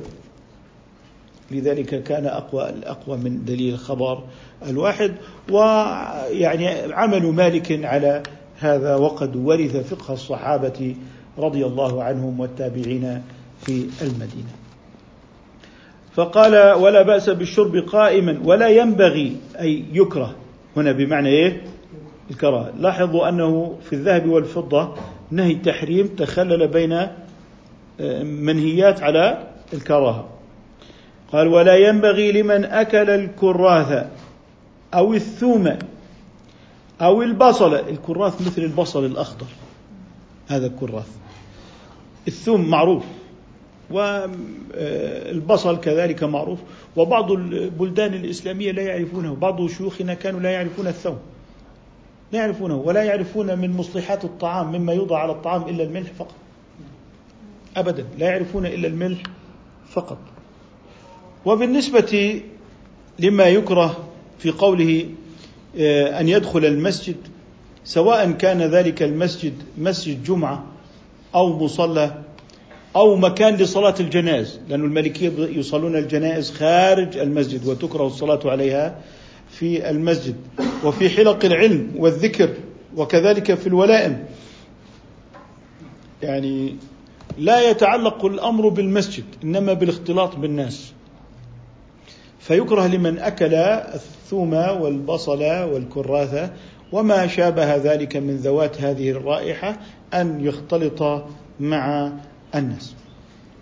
[1.51, 4.25] لذلك كان أقوى الأقوى من دليل الخبر
[4.67, 5.15] الواحد
[5.51, 8.23] ويعني عمل مالك على
[8.59, 10.97] هذا وقد ورث فقه الصحابة
[11.39, 13.23] رضي الله عنهم والتابعين
[13.63, 14.53] في المدينة.
[16.15, 20.35] فقال ولا بأس بالشرب قائما ولا ينبغي أي يكره.
[20.77, 21.72] هنا بمعنى إيه؟
[22.33, 24.95] الكراهة لاحظوا أنه في الذهب والفضة
[25.31, 30.29] نهي التحريم تخلل بين آه، منهيات على الكراهة.
[31.33, 34.07] قال ولا ينبغي لمن أكل الكراث
[34.95, 35.79] أو الثوم
[37.03, 37.75] أو البصل.
[37.75, 39.47] الكراث مثل البصل الأخضر
[40.49, 41.09] هذا الكراث.
[42.29, 43.05] الثوم معروف
[43.91, 46.59] والبصل كذلك معروف.
[46.97, 51.19] وبعض البلدان الإسلامية لا يعرفونه بعض شيوخنا كانوا لا يعرفون الثوم.
[52.33, 56.35] لا يعرفونه ولا يعرفون من مصلحات الطعام مما يوضع على الطعام إلا الملح فقط.
[57.77, 59.23] أبدا لا يعرفون إلا الملح
[59.91, 60.19] فقط.
[61.45, 62.43] وبالنسبة
[63.19, 63.97] لما يكره
[64.39, 65.07] في قوله
[65.79, 67.17] آه، أن يدخل المسجد
[67.85, 70.65] سواء كان ذلك المسجد مسجد جمعة
[71.35, 72.23] أو مصلى
[72.97, 79.01] أو مكان لصلاة الجنائز لأن الملكية يصلون الجنائز خارج المسجد وتكره الصلاة عليها
[79.53, 80.37] في المسجد
[80.85, 82.51] وفي حلق العلم والذكر
[82.97, 84.25] وكذلك في الولائم.
[86.23, 86.77] يعني
[87.39, 90.93] لا يتعلق الأمر بالمسجد إنما بالاختلاط بالناس.
[92.41, 96.51] فيكره لمن أكل الثوم والبصل والكراثة
[96.93, 99.79] وما شابه ذلك من ذوات هذه الرائحة
[100.15, 101.25] أن يختلط
[101.61, 102.13] مع
[102.55, 102.95] الناس.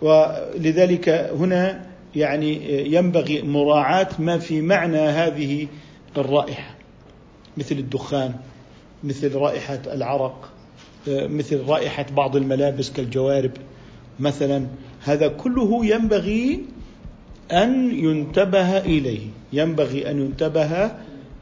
[0.01, 5.67] ولذلك هنا يعني ينبغي مراعاة ما في معنى هذه
[6.17, 6.75] الرائحة.
[7.57, 8.33] مثل الدخان
[9.03, 10.49] مثل رائحة العرق
[11.07, 13.51] مثل رائحة بعض الملابس كالجوارب
[14.19, 14.67] مثلا.
[15.03, 16.59] هذا كله ينبغي
[17.51, 20.91] أن ينتبه إليه ينبغي أن ينتبه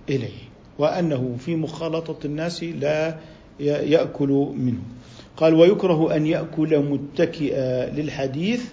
[0.09, 3.17] إليه وأنه في مخالطة الناس لا
[3.59, 4.81] يأكل منه.
[5.37, 8.63] قال ويكره أن يأكل متكئا للحديث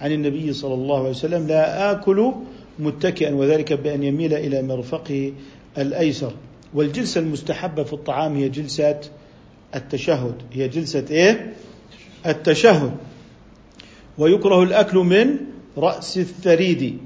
[0.00, 2.32] عن النبي صلى الله عليه وسلم لا آكل
[2.78, 5.32] متكئا وذلك بأن يميل إلى مرفقه
[5.78, 6.32] الأيسر.
[6.74, 9.00] والجلسة المستحبة في الطعام هي جلسة
[9.74, 10.34] التشهد.
[10.52, 11.52] هي جلسة إيه؟
[12.26, 12.92] التشهد.
[14.18, 15.36] ويكره الأكل من
[15.78, 16.98] رأس الثريد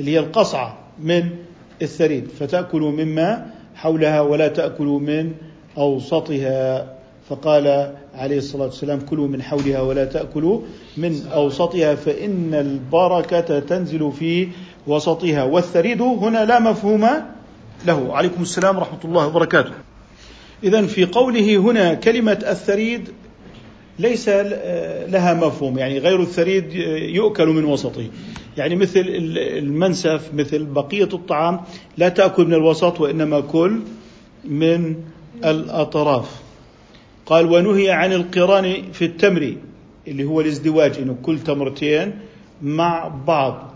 [0.00, 1.28] اللي هي القصعة من
[1.82, 2.28] الثريد.
[2.28, 5.32] فتأكل مما حولها ولا تأكل من
[5.78, 6.96] أوسطها.
[7.32, 10.60] فقال عليه الصلاة والسلام كلوا من حولها ولا تأكلوا
[10.96, 14.48] من أوسطها فإن البركة تنزل في
[14.86, 15.42] وسطها.
[15.42, 17.08] والثريد هنا لا مفهوم
[17.86, 18.14] له.
[18.16, 19.72] عليكم السلام ورحمة الله وبركاته.
[20.64, 23.08] إذا في قوله هنا كلمة الثريد
[23.98, 24.28] ليس
[25.08, 26.72] لها مفهوم يعني غير الثريد
[27.14, 28.06] يؤكل من وسطه.
[28.56, 31.60] يعني مثل المنسف مثل بقية الطعام
[31.98, 33.80] لا تأكل من الوسط وإنما كل
[34.44, 34.94] من
[35.44, 36.41] الأطراف.
[37.26, 39.54] قال ونهي عن القران في التمر
[40.08, 42.12] اللي هو الازدواج إنه كل تمرتين
[42.62, 43.72] مع بعض.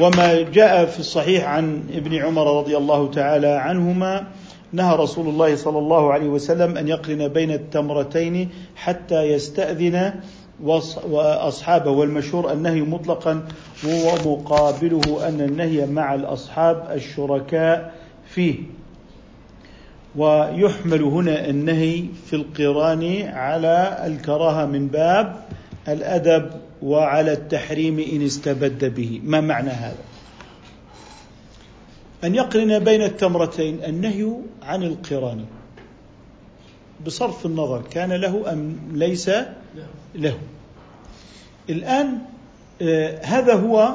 [0.00, 4.26] وما جاء في الصحيح عن ابن عمر رضي الله تعالى عنهما
[4.72, 10.14] نهى رسول الله صلى الله عليه وسلم أن يقرن بين التمرتين حتى يستأذن
[11.08, 11.90] وأصحابه.
[11.90, 13.42] والمشهور النهي مطلقا
[13.84, 17.94] ومقابله أن النهي مع الأصحاب الشركاء
[18.28, 18.54] فيه.
[20.16, 25.44] ويحمل هنا النهي في القران على الكراهه من باب
[25.88, 26.50] الادب
[26.82, 29.20] وعلى التحريم إن استبد به.
[29.24, 30.04] ما معنى هذا؟
[32.24, 35.44] أن يقرن بين التمرتين النهي عن القران.
[37.06, 39.30] بصرف النظر كان له أم ليس
[40.14, 40.38] له.
[41.70, 42.18] الآن
[42.82, 43.94] آه، هذا هو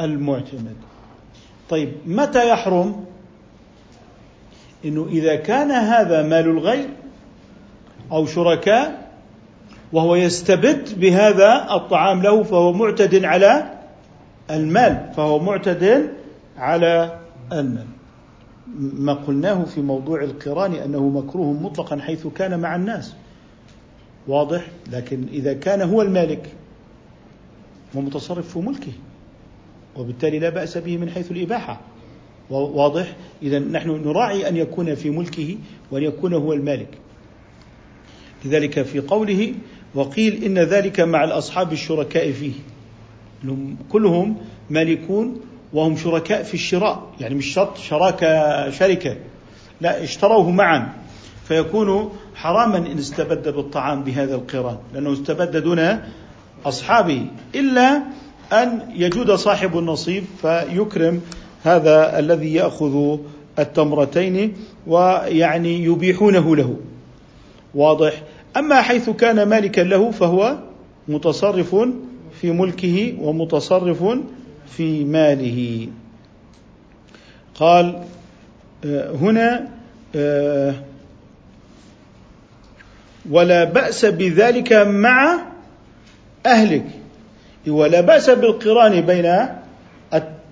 [0.00, 0.76] المعتمد.
[1.70, 3.04] طيب متى يحرم؟
[4.84, 6.88] إنه إذا كان هذا مال الغير
[8.12, 9.08] أو شركاء
[9.92, 13.78] وهو يستبد بهذا الطعام له فهو معتد على
[14.50, 16.10] المال فهو معتد
[16.58, 17.18] على
[17.52, 17.86] المال.
[18.78, 23.14] ما قلناه في موضوع القران أنه مكروه مطلقا حيث كان مع الناس.
[24.28, 24.62] واضح؟
[24.92, 26.52] لكن إذا كان هو المالك
[27.96, 28.92] هو متصرف في ملكه
[29.96, 31.80] وبالتالي لا بأس به من حيث الإباحة.
[32.50, 35.56] واضح؟ إذا نحن نراعي أن يكون في ملكه
[35.90, 36.98] وأن يكون هو المالك.
[38.44, 39.54] لذلك في قوله
[39.94, 42.52] وقيل إن ذلك مع الأصحاب الشركاء فيه.
[43.88, 44.36] كلهم
[44.70, 45.40] مالكون
[45.72, 49.16] وهم شركاء في الشراء يعني مش شرط شراكة شركة.
[49.80, 50.92] لا اشتروه معا.
[51.48, 56.00] فيكون حراما إن استبد بالطعام بهذا القران لأنه استبد دون
[56.66, 58.02] أصحابه إلا
[58.52, 61.20] أن يجود صاحب النصيب فيكرم
[61.62, 63.18] هذا الذي يأخذ
[63.58, 64.54] التمرتين
[64.86, 66.76] ويعني يبيحونه له.
[67.74, 68.22] واضح؟
[68.56, 70.56] أما حيث كان مالكا له فهو
[71.08, 71.76] متصرف
[72.40, 74.04] في ملكه ومتصرف
[74.66, 75.88] في ماله.
[77.54, 78.02] قال
[78.84, 79.68] آه، هنا
[80.16, 80.74] آه،
[83.30, 85.38] ولا بأس بذلك مع
[86.46, 86.84] أهلك.
[87.68, 89.48] ولا بأس بالقران بين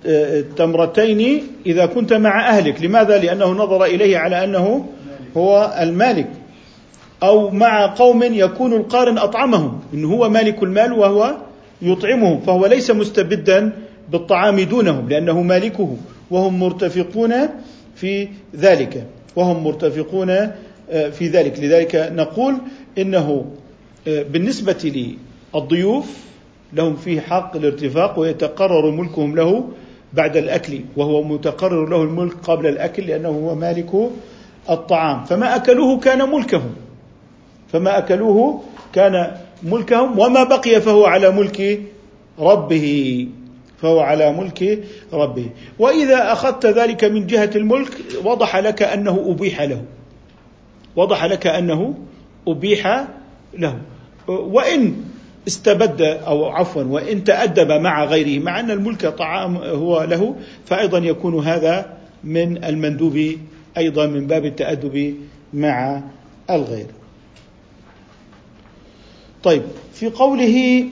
[0.04, 2.82] التمرتين إذا كنت مع أهلك.
[2.82, 4.86] لماذا؟ لأنه نظر إليه على أنه
[5.36, 6.28] هو المالك.
[7.22, 9.80] أو مع قوم يكون القارن أطعمهم.
[9.94, 11.34] إن هو مالك المال وهو
[11.82, 13.72] يطعمهم فهو ليس مستبدا
[14.12, 15.96] بالطعام دونهم لأنه مالكه.
[16.30, 17.34] وهم مرتفقون
[17.94, 19.06] في ذلك.
[19.36, 21.60] وهم مرتفقون آه، في ذلك.
[21.60, 22.54] لذلك نقول
[22.98, 23.44] إنه
[24.08, 25.16] آه، بالنسبة
[25.54, 26.26] للضيوف
[26.72, 29.68] لهم فيه حق الارتفاق ويتقرر ملكهم له
[30.16, 33.90] بعد الأكل وهو متقرر له الملك قبل الأكل لأنه هو مالك
[34.70, 35.24] الطعام.
[35.24, 36.74] فما أكلوه كان ملكهم.
[37.72, 41.82] فما أكلوه كان ملكهم وما بقي فهو على ملك
[42.38, 43.28] ربه.
[43.82, 45.50] فهو على ملك ربه.
[45.78, 47.92] وإذا أخذت ذلك من جهة الملك
[48.24, 49.82] وضح لك أنه أبيح له.
[50.96, 51.94] وضح لك أنه
[52.48, 53.04] أبيح
[53.58, 53.78] له.
[54.28, 54.94] وإن
[55.46, 61.46] استبد أو عفوا وإن تأدب مع غيره مع أن الملك طعام هو له فايضا يكون
[61.46, 63.32] هذا من المندوب
[63.76, 65.14] أيضا من باب التأدب
[65.54, 66.02] مع
[66.50, 66.86] الغير.
[69.42, 69.62] طيب
[69.94, 70.84] في قوله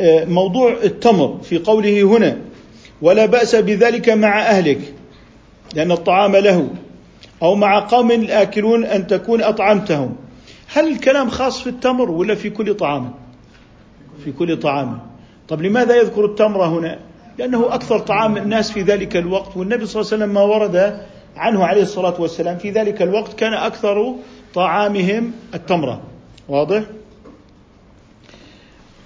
[0.00, 2.38] آه، موضوع التمر في قوله هنا
[3.02, 4.94] ولا بأس بذلك مع أهلك
[5.74, 6.68] لأن الطعام له
[7.42, 10.16] أو مع قوم الآكلون أن تكون أطعمتهم
[10.72, 13.14] هل الكلام خاص في التمر ولا في كل طعام؟
[14.24, 14.98] في كل طعام.
[15.48, 16.98] طب لماذا يذكر التمر هنا؟
[17.38, 21.00] لأنه أكثر طعام الناس في ذلك الوقت والنبي صلى الله عليه وسلم ما ورد
[21.36, 24.14] عنه عليه الصلاة والسلام في ذلك الوقت كان أكثر
[24.54, 26.02] طعامهم التمرة
[26.48, 26.82] واضح؟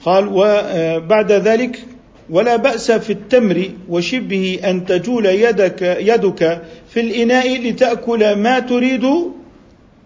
[0.05, 1.85] قال وبعد ذلك
[2.31, 9.05] ولا بأس في التمر وشبه أن تجول يدك يدك في الإناء لتأكل ما تريد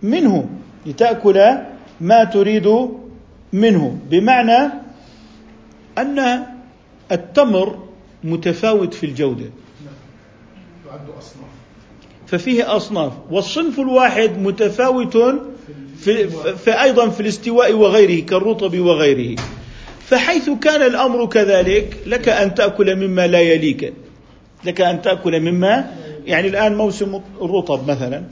[0.02, 0.48] منه.
[0.86, 1.42] لتأكل
[2.00, 2.88] ما تريد
[3.52, 3.98] منه.
[4.10, 4.85] بمعنى
[5.98, 6.42] أن
[7.12, 7.78] التمر
[8.24, 9.50] متفاوت في الجودة.
[12.26, 13.12] ففيه أصناف.
[13.30, 15.16] والصنف الواحد متفاوت
[15.98, 19.36] في, في أيضا في الاستواء وغيره كالرطب وغيره.
[20.06, 23.92] فحيث كان الأمر كذلك لك أن تأكل مما لا يليك.
[24.64, 25.92] لك أن تأكل مما
[26.26, 28.22] يعني الآن موسم الرطب مثلا.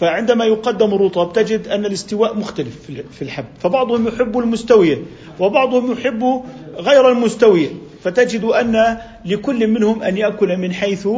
[0.00, 3.44] فعندما يقدم الرطب تجد أن الاستواء مختلف في الحب.
[3.60, 4.98] فبعضهم يحب المستوية
[5.40, 6.42] وبعضهم يحب
[6.76, 7.68] غير المستوية.
[8.02, 11.08] فتجد أن لكل منهم أن يأكل من حيث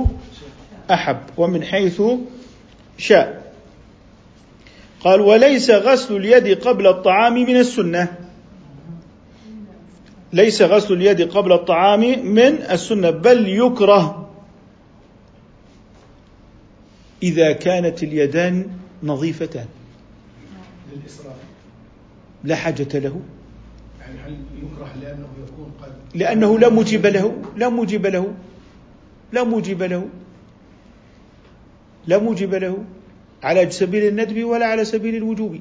[0.91, 2.03] أحب ومن حيث
[2.99, 3.53] شاء.
[5.05, 8.09] قال وليس غسل اليد قبل الطعام من السنة.
[10.33, 14.32] ليس غسل اليد قبل الطعام من السنة بل يكره
[17.23, 18.67] إذا كانت اليدان
[19.03, 19.67] نظيفتان.
[20.93, 21.37] للإسراف
[22.45, 23.21] لا حاجة له.
[24.01, 27.43] يعني هل يكره لأنه يكون قد لأنه لا موجب له.
[27.57, 28.35] لا موجب له.
[29.33, 30.09] لا موجب له.
[32.07, 32.85] لا موجب له.
[33.43, 35.59] على سبيل الندب ولا على سبيل الوجوب.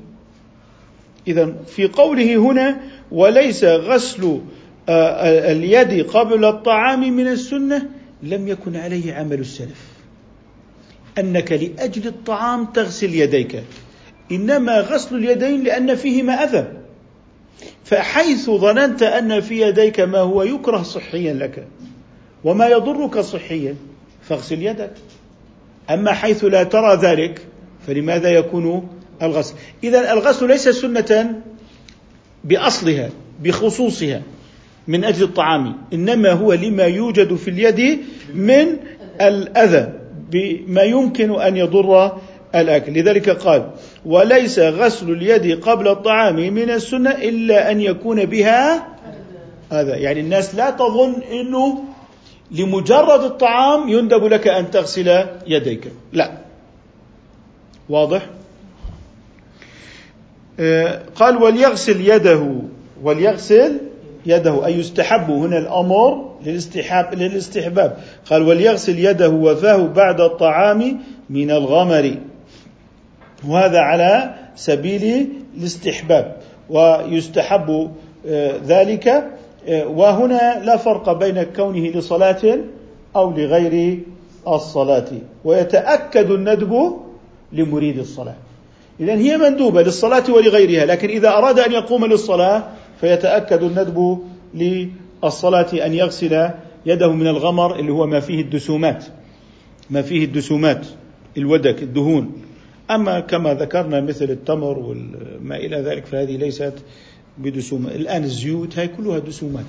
[1.28, 4.41] إذا في قوله هنا وليس غسل
[4.89, 7.89] آه، اليد قبل الطعام من السنة
[8.24, 9.91] لم يكن عليه عمل السلف.
[11.19, 13.63] أنك لأجل الطعام تغسل يديك.
[14.32, 16.67] إنما غسل اليدين لأن فيهما أذى.
[17.84, 21.67] فحيث ظننت أن في يديك ما هو يكره صحيا لك
[22.43, 23.76] وما يضرك صحيا
[24.21, 24.93] فاغسل يدك.
[25.89, 27.41] أما حيث لا ترى ذلك
[27.88, 28.89] فلماذا يكون
[29.21, 31.41] الغسل؟ إذا الغسل ليس سنة
[32.43, 33.10] بأصلها
[33.43, 34.21] بخصوصها
[34.88, 38.00] من أجل الطعام إنما هو لما يوجد في اليد
[38.34, 38.78] من
[39.21, 40.01] الأذى.
[40.32, 42.17] بما يمكن أن يضر
[42.56, 42.94] الأكل.
[42.94, 43.70] لذلك قال
[44.06, 48.88] وليس غسل اليد قبل الطعام من السنة إلا أن يكون بها
[49.72, 49.96] هذا.
[49.96, 51.84] يعني الناس لا تظن أنه
[52.52, 55.91] لمجرد الطعام يندب لك أن تغسل يديك.
[56.13, 56.32] لا.
[57.89, 58.26] واضح؟
[60.60, 62.56] آه، قال وليغسل يده.
[63.04, 63.91] وليغسل
[64.26, 67.98] يده أي يستحب هنا الأمر للاستحباب للاستحباب.
[68.30, 72.16] قال وليغسل يده وفاه بعد الطعام من الغمر.
[73.48, 76.36] وهذا على سبيل الاستحباب.
[76.70, 77.92] ويستحب
[78.28, 79.08] آه، ذلك
[79.68, 82.58] آه، وهنا لا فرق بين كونه لصلاة
[83.16, 84.00] أو لغير
[84.48, 85.08] الصلاة.
[85.46, 86.94] ويتأكد الندب
[87.54, 88.36] لمريد الصلاة.
[89.00, 92.64] إذا هي مندوبة للصلاة ولغيرها لكن إذا أراد أن يقوم للصلاة
[93.02, 94.20] فيتأكد الندب
[94.54, 96.50] للصلاة أن يغسل
[96.86, 99.06] يده من الغمر اللي هو ما فيه الدسومات
[99.90, 100.88] ما فيه الدسومات
[101.38, 102.32] الودك الدهون.
[102.92, 106.74] أما كما ذكرنا مثل التمر وما إلى ذلك فهذه ليست
[107.38, 107.90] بدسومة.
[107.96, 109.66] الآن الزيوت هاي كلها دسومات.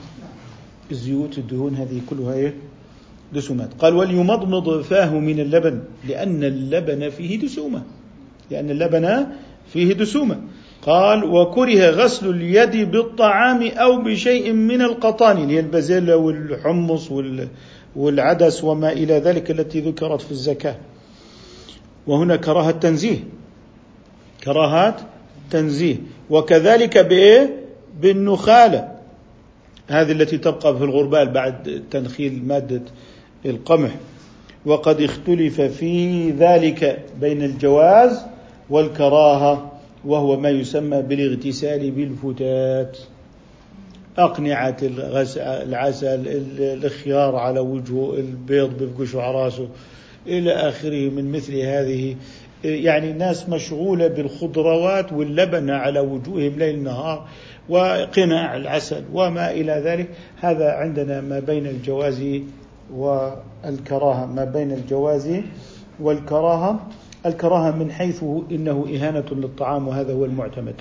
[0.90, 2.54] الزيوت الدهون هذه كلها إيه؟
[3.32, 3.74] دسومات.
[3.78, 7.82] قال وليمضمض فاه من اللبن لأن اللبن فيه دسومة
[8.50, 9.26] لأن اللبن
[9.72, 10.40] فيه دسومة.
[10.82, 17.10] قال وكره غسل اليد بالطعام أو بشيء من القطان اللي هي البزلة والحمص
[17.96, 20.76] والعدس وما إلى ذلك التي ذكرت في الزكاة.
[22.06, 23.18] وهنا كراهة تنزيه.
[24.44, 24.94] كراهات
[25.50, 25.96] تنزيه.
[26.30, 27.56] وكذلك بإيه؟
[28.00, 28.88] بالنخالة.
[29.88, 32.82] هذه التي تبقى في الغربال بعد تنخيل مادة
[33.46, 33.90] القمح.
[34.66, 38.22] وقد اختلف في ذلك بين الجواز
[38.70, 39.71] والكراهة.
[40.04, 42.98] وهو ما يسمى بالاغتسال بالفتات.
[44.18, 44.76] أقنعة
[45.42, 46.22] العسل
[46.60, 49.68] الخيار على وجهه البيض بفقش على رأسه
[50.26, 52.16] إلى آخره من مثل هذه.
[52.64, 57.28] يعني الناس مشغولة بالخضروات واللبن على وجوههم ليل نهار
[57.68, 60.08] وقناع العسل وما إلى ذلك.
[60.40, 62.24] هذا عندنا ما بين الجواز
[62.94, 65.28] والكراهة ما بين الجواز
[66.00, 66.86] والكراهة.
[67.26, 70.74] الكراهة من حيث إنه إهانة للطعام وهذا هو المعتمد.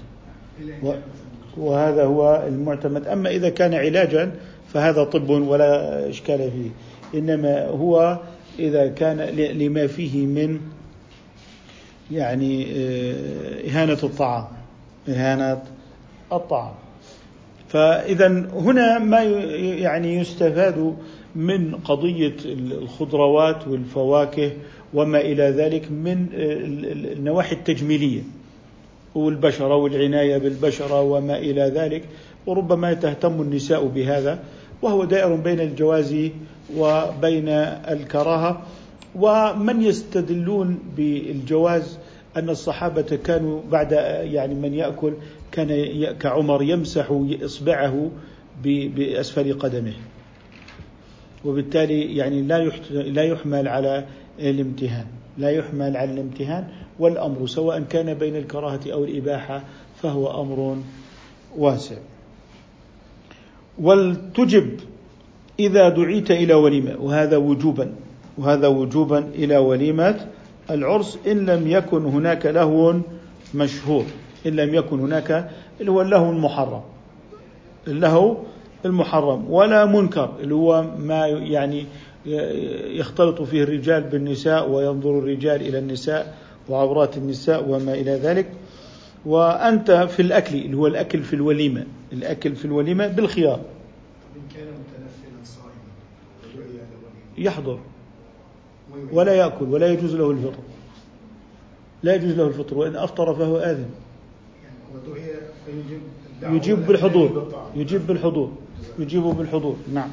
[1.57, 3.07] وهذا هو المعتمد.
[3.07, 4.31] أما إذا كان علاجا
[4.73, 6.69] فهذا طب ولا إشكال فيه.
[7.19, 8.19] إنما هو
[8.59, 10.59] إذا كان لما فيه من
[12.11, 14.45] يعني آه، إهانة الطعام.
[15.09, 15.61] إهانة
[16.33, 16.73] الطعام.
[17.67, 20.95] فإذا هنا ما يعني يستفاد
[21.35, 24.51] من قضية الخضروات والفواكه
[24.93, 26.27] وما إلى ذلك من
[27.17, 28.21] النواحي التجميلية
[29.15, 32.03] والبشرة والعناية بالبشرة وما إلى ذلك
[32.45, 34.39] وربما تهتم النساء بهذا
[34.81, 36.15] وهو دائر بين الجواز
[36.77, 37.49] وبين
[37.89, 38.61] الكراهة.
[39.15, 41.97] ومن يستدلون بالجواز
[42.37, 43.91] أن الصحابة كانوا بعد
[44.31, 45.13] يعني من يأكل
[45.51, 48.11] كان كعمر يمسح إصبعه
[48.63, 49.93] بأسفل قدمه.
[51.45, 54.05] وبالتالي يعني لا لا يحمل على
[54.39, 55.05] الامتهان
[55.37, 56.67] لا يحمل على الامتهان
[56.99, 59.63] والأمر سواء كان بين الكراهة أو الإباحة
[60.01, 60.77] فهو أمر
[61.57, 61.95] واسع.
[63.79, 64.79] ولتجب
[65.59, 67.93] إذا دعيت إلى وليمة وهذا وجوبا
[68.37, 70.27] وهذا وجوبا إلى وليمة
[70.69, 72.95] العرس إن لم يكن هناك لهو
[73.55, 74.05] مشهور
[74.45, 75.49] إن لم يكن هناك
[75.79, 76.81] اللي هو اللهو المحرم
[77.87, 78.37] اللهو
[78.85, 81.85] المحرم ولا منكر اللي هو ما يعني
[82.97, 86.37] يختلط فيه الرجال بالنساء وينظر الرجال إلى النساء
[86.69, 88.47] وعورات النساء وما إلى ذلك.
[89.25, 93.59] وأنت في الأكل اللي هو الأكل في الوليمة الأكل في الوليمة بالخيار.
[97.37, 97.79] يحضر.
[99.11, 100.63] ولا يأكل ولا يجوز له الفطر.
[102.03, 103.83] لا يجوز له الفطر وإن أفطر فهو آثم
[106.55, 107.51] يجيب بالحضور.
[107.75, 108.51] يجيب بالحضور.
[108.99, 109.75] يجيب بالحضور.
[109.93, 110.09] نعم.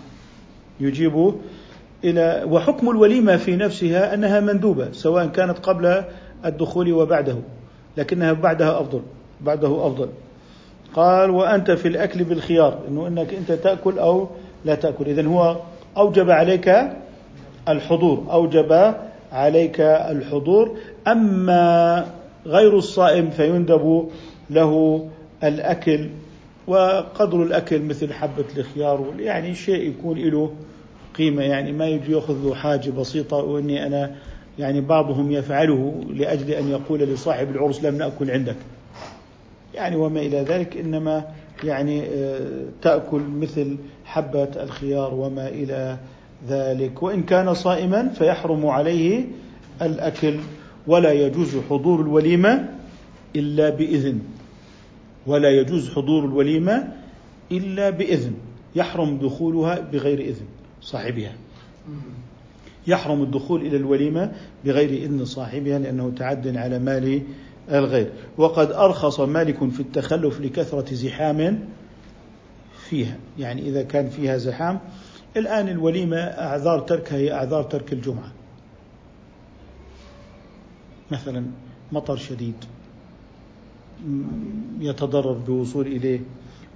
[0.81, 1.35] يجيب
[2.05, 6.05] إلى وحكم الوليمة في نفسها أنها مندوبة سواء كانت قبل
[6.45, 7.37] الدخول وبعده
[7.97, 9.03] لكنها بعدها أفضل
[9.41, 10.09] بعده أفضل.
[10.95, 14.29] قال وأنت في الأكل بالخيار أنه أنك أنت تأكل أو
[14.65, 15.09] لا تأكل.
[15.09, 15.57] إذن هو
[15.97, 16.75] أوجب عليك
[17.69, 18.95] الحضور أوجب
[19.33, 20.77] عليك الحضور.
[21.07, 22.07] أما
[22.47, 24.09] غير الصائم فيندب
[24.51, 25.05] له
[25.45, 26.09] الأكل
[26.69, 30.53] وقدر الأكل مثل حبة الخيار يعني شيء يكون له
[31.15, 34.15] قيمة يعني ما يجي يأخذ له حاجة بسيطة وإني أنا
[34.59, 38.57] يعني بعضهم يفعله لأجل أن يقول لصاحب العرس لم نأكل عندك.
[39.75, 41.25] يعني وما إلى ذلك إنما
[41.65, 45.97] يعني آه، تأكل مثل حبة الخيار وما إلى
[46.49, 47.03] ذلك.
[47.03, 49.25] وإن كان صائما فيحرم عليه
[49.83, 50.35] الأكل
[50.87, 52.69] ولا يجوز حضور الوليمة
[53.37, 54.21] إلا بإذن.
[55.29, 56.93] ولا يجوز حضور الوليمة
[57.53, 58.35] إلا بإذن.
[58.77, 60.47] يحرم دخولها بغير إذن
[60.81, 61.33] صاحبها.
[62.87, 64.33] يحرم الدخول إلى الوليمة
[64.65, 67.23] بغير إذن صاحبها لأنه تعد على مال
[67.71, 68.13] الغير.
[68.39, 71.59] وقد أرخص مالك في التخلف لكثرة زحام
[72.89, 73.17] فيها.
[73.39, 74.81] يعني إذا كان فيها زحام
[75.37, 78.33] الآن الوليمة أعذار تركها هي أعذار ترك الجمعة.
[81.11, 81.47] مثلا
[81.93, 82.65] مطر شديد.
[84.81, 86.21] يتضرر بالوصول إليه.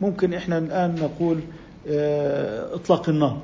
[0.01, 1.41] ممكن إحنا الآن نقول
[1.89, 3.39] آه، إطلاق النار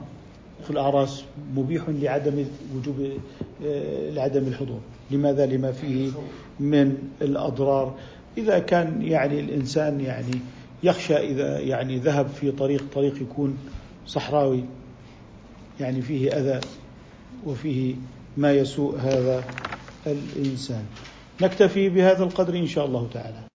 [0.65, 1.25] في الأعراس
[1.57, 2.45] مبيح لعدم
[2.77, 3.13] وجوب
[3.67, 4.81] آه، لعدم الحضور.
[5.11, 6.11] لماذا؟ لما فيه
[6.61, 7.95] من الأضرار.
[8.39, 10.41] إذا كان يعني الإنسان يعني
[10.83, 13.59] يخشى إذا يعني ذهب في طريق طريق يكون
[14.07, 14.65] صحراوي
[15.81, 16.61] يعني فيه أذى
[17.47, 17.95] وفيه
[18.37, 19.45] ما يسوء هذا
[20.07, 20.85] الإنسان.
[21.43, 23.48] نكتفي بهذا القدر إن شاء الله تعالى.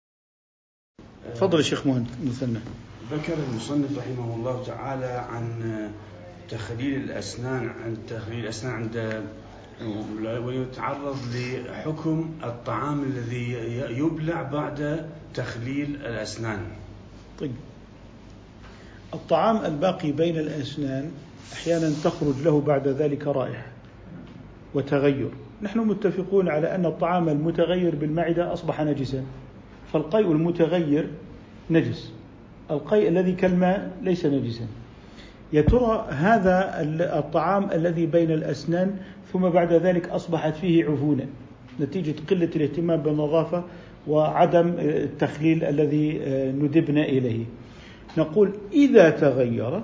[1.35, 2.59] تفضل الشيخ مهند مثنى.
[3.11, 5.51] ذكر المصنف رحمه الله تعالى عن
[6.49, 9.23] تخليل الأسنان عن تخليل الأسنان عند
[10.45, 13.51] ويتعرض لحكم الطعام الذي
[13.97, 16.59] يبلع بعد تخليل الأسنان.
[17.39, 17.51] طيب.
[19.13, 21.11] الطعام الباقي بين الأسنان
[21.53, 23.65] أحيانا تخرج له بعد ذلك رائحة
[24.73, 25.29] وتغير.
[25.61, 29.23] نحن متفقون على أن الطعام المتغير بالمعدة أصبح نجسا.
[29.93, 31.07] فالقيء المتغير
[31.69, 32.13] نجس.
[32.71, 34.67] القيء الذي كالماء ليس نجسا.
[35.53, 36.81] يا ترى هذا
[37.19, 38.95] الطعام الذي بين الأسنان
[39.33, 41.25] ثم بعد ذلك أصبحت فيه عفونة
[41.79, 43.63] نتيجة قلة الاهتمام بالنظافة
[44.07, 46.19] وعدم التخليل الذي
[46.51, 47.45] ندبنا إليه.
[48.17, 49.81] نقول إذا تغير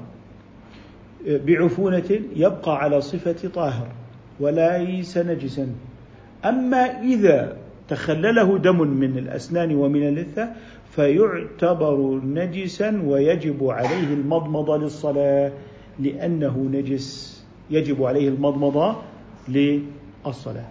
[1.28, 3.88] بعفونة يبقى على صفة طاهر
[4.40, 5.68] وليس نجسا.
[6.46, 7.58] أما إذا
[7.90, 10.50] تخلله دم من الأسنان ومن اللثة
[10.92, 15.52] فيعتبر نجسا ويجب عليه المضمضة للصلاة
[16.00, 17.38] لأنه نجس
[17.70, 18.96] يجب عليه المضمضة
[19.48, 20.68] للصلاة.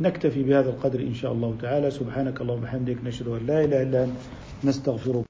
[0.00, 1.90] نكتفي بهذا القدر إن شاء الله تعالى.
[1.90, 4.18] سبحانك اللهم وبحمدك نشهد أن لا إله إلا أنت
[4.64, 5.24] نستغفرك.